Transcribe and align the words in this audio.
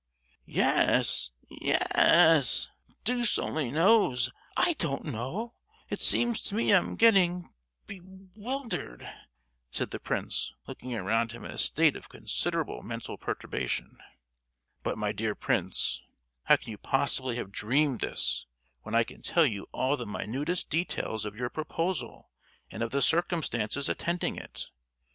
"Ye—yes; 0.47 1.29
deuce 3.03 3.37
only 3.37 3.69
knows. 3.69 4.31
I 4.57 4.73
don't 4.79 5.05
know! 5.05 5.53
It 5.91 6.01
seems 6.01 6.41
to 6.45 6.55
me 6.55 6.71
I'm 6.73 6.95
getting 6.95 7.53
be—wildered," 7.85 9.07
said 9.69 9.91
the 9.91 9.99
prince, 9.99 10.55
looking 10.65 10.95
around 10.95 11.33
him 11.33 11.45
in 11.45 11.51
a 11.51 11.57
state 11.59 11.95
of 11.95 12.09
considerable 12.09 12.81
mental 12.81 13.15
perturbation. 13.19 13.99
"But, 14.81 14.97
my 14.97 15.11
dear 15.11 15.35
Prince, 15.35 16.01
how 16.45 16.55
can 16.55 16.71
you 16.71 16.79
possibly 16.79 17.35
have 17.35 17.51
dreamed 17.51 18.01
this, 18.01 18.47
when 18.81 18.95
I 18.95 19.03
can 19.03 19.21
tell 19.21 19.45
you 19.45 19.67
all 19.71 19.97
the 19.97 20.07
minutest 20.07 20.71
details 20.71 21.25
of 21.25 21.35
your 21.35 21.51
proposal 21.51 22.31
and 22.71 22.81
of 22.81 22.89
the 22.89 23.03
circumstances 23.03 23.87
attending 23.87 24.35
it? 24.35 24.71